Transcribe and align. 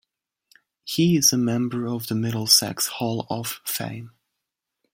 He 0.83 1.15
is 1.15 1.31
a 1.31 1.37
member 1.37 1.85
of 1.85 2.07
the 2.07 2.15
Middlesex 2.15 2.87
Hall 2.87 3.27
of 3.29 3.61
Fame. 3.65 4.13